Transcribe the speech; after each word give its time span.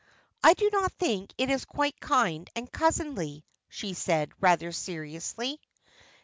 "I 0.43 0.55
do 0.55 0.67
not 0.73 0.91
think 0.93 1.31
it 1.37 1.51
is 1.51 1.63
quite 1.63 1.99
kind 1.99 2.49
and 2.55 2.71
cousinly," 2.71 3.45
she 3.69 3.93
said, 3.93 4.31
rather 4.41 4.71
seriously. 4.71 5.59